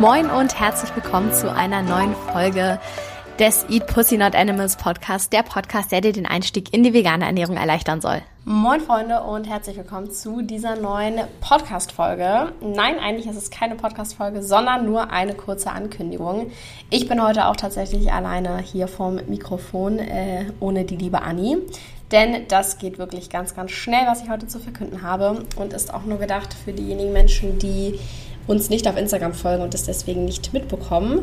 [0.00, 2.78] Moin und herzlich willkommen zu einer neuen Folge
[3.40, 7.24] des Eat Pussy Not Animals Podcast, der Podcast, der dir den Einstieg in die vegane
[7.24, 8.22] Ernährung erleichtern soll.
[8.44, 12.52] Moin Freunde und herzlich willkommen zu dieser neuen Podcast-Folge.
[12.60, 16.52] Nein, eigentlich ist es keine Podcast-Folge, sondern nur eine kurze Ankündigung.
[16.90, 21.56] Ich bin heute auch tatsächlich alleine hier vorm Mikrofon, äh, ohne die liebe Anni.
[22.12, 25.92] Denn das geht wirklich ganz, ganz schnell, was ich heute zu verkünden habe und ist
[25.92, 27.98] auch nur gedacht für diejenigen Menschen, die
[28.48, 31.22] uns nicht auf Instagram folgen und es deswegen nicht mitbekommen.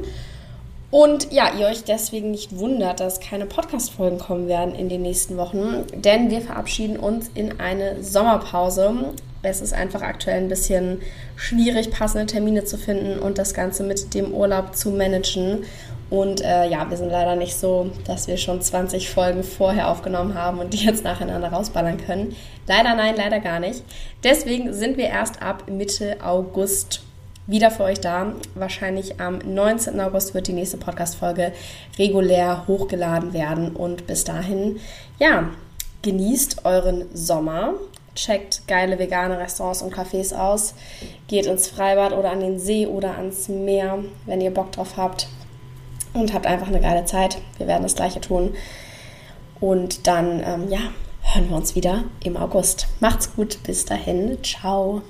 [0.91, 5.35] Und ja, ihr euch deswegen nicht wundert, dass keine Podcast-Folgen kommen werden in den nächsten
[5.35, 8.93] Wochen, denn wir verabschieden uns in eine Sommerpause.
[9.41, 11.01] Es ist einfach aktuell ein bisschen
[11.35, 15.65] schwierig, passende Termine zu finden und das Ganze mit dem Urlaub zu managen.
[16.09, 20.35] Und äh, ja, wir sind leider nicht so, dass wir schon 20 Folgen vorher aufgenommen
[20.35, 22.35] haben und die jetzt nacheinander rausballern können.
[22.67, 23.83] Leider nein, leider gar nicht.
[24.23, 27.04] Deswegen sind wir erst ab Mitte August
[27.47, 28.33] wieder für euch da.
[28.55, 29.99] Wahrscheinlich am 19.
[29.99, 31.53] August wird die nächste Podcast-Folge
[31.97, 33.75] regulär hochgeladen werden.
[33.75, 34.79] Und bis dahin,
[35.19, 35.49] ja,
[36.01, 37.73] genießt euren Sommer.
[38.15, 40.73] Checkt geile vegane Restaurants und Cafés aus.
[41.27, 45.27] Geht ins Freibad oder an den See oder ans Meer, wenn ihr Bock drauf habt.
[46.13, 47.37] Und habt einfach eine geile Zeit.
[47.57, 48.55] Wir werden das gleiche tun.
[49.59, 50.79] Und dann, ähm, ja,
[51.21, 52.87] hören wir uns wieder im August.
[53.01, 53.61] Macht's gut.
[53.63, 54.37] Bis dahin.
[54.41, 55.01] Ciao.